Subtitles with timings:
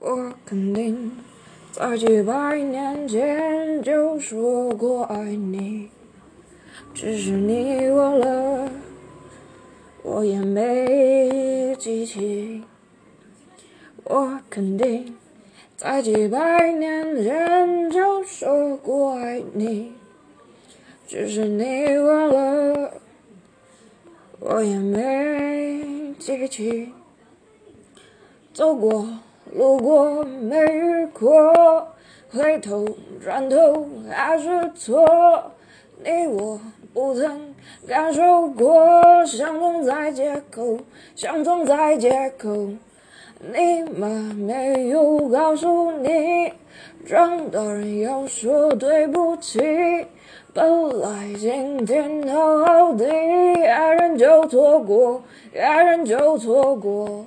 [0.00, 1.10] 我肯定
[1.72, 5.90] 在几百年前就说过爱你，
[6.94, 8.70] 只是你忘了，
[10.04, 12.62] 我也没记起。
[14.04, 15.16] 我肯定
[15.76, 19.94] 在几百年前就说过爱你，
[21.08, 22.92] 只是你忘了，
[24.38, 26.92] 我也没记起。
[28.52, 29.04] 走过。
[29.52, 31.88] 路过没遇过，
[32.30, 32.86] 回头
[33.22, 35.06] 转头还是错。
[36.04, 36.60] 你我
[36.94, 37.54] 不曾
[37.86, 40.78] 感受过，相逢在街口，
[41.16, 42.68] 相逢在街口。
[43.40, 46.52] 你妈没有告诉你，
[47.06, 49.58] 长大人要说对不起。
[50.52, 55.22] 本来今天好好的，爱人就错过，
[55.54, 57.26] 爱人就错过。